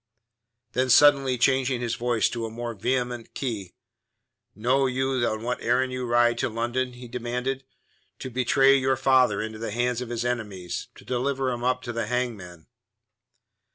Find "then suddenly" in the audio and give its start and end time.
0.71-1.37